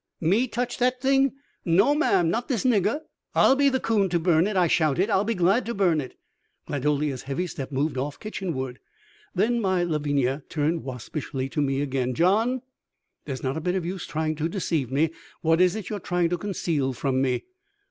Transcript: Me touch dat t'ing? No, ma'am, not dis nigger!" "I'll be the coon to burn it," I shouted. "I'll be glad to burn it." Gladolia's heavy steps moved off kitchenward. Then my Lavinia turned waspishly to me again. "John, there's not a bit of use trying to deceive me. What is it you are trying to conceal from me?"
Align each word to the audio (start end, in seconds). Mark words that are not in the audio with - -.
Me 0.19 0.47
touch 0.47 0.79
dat 0.79 0.99
t'ing? 0.99 1.31
No, 1.63 1.93
ma'am, 1.93 2.27
not 2.31 2.47
dis 2.47 2.63
nigger!" 2.65 3.01
"I'll 3.35 3.55
be 3.55 3.69
the 3.69 3.79
coon 3.79 4.09
to 4.09 4.17
burn 4.17 4.47
it," 4.47 4.57
I 4.57 4.65
shouted. 4.65 5.11
"I'll 5.11 5.23
be 5.23 5.35
glad 5.35 5.63
to 5.67 5.75
burn 5.75 6.01
it." 6.01 6.15
Gladolia's 6.67 7.21
heavy 7.21 7.45
steps 7.45 7.71
moved 7.71 7.99
off 7.99 8.19
kitchenward. 8.19 8.79
Then 9.35 9.61
my 9.61 9.83
Lavinia 9.83 10.41
turned 10.49 10.81
waspishly 10.83 11.49
to 11.49 11.61
me 11.61 11.81
again. 11.81 12.15
"John, 12.15 12.63
there's 13.25 13.43
not 13.43 13.57
a 13.57 13.61
bit 13.61 13.75
of 13.75 13.85
use 13.85 14.07
trying 14.07 14.33
to 14.37 14.49
deceive 14.49 14.91
me. 14.91 15.11
What 15.41 15.61
is 15.61 15.75
it 15.75 15.91
you 15.91 15.97
are 15.97 15.99
trying 15.99 16.29
to 16.29 16.37
conceal 16.39 16.93
from 16.93 17.21
me?" 17.21 17.43